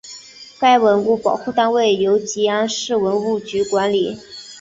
[0.59, 4.17] 该文物保护单位由集安市文物局管理。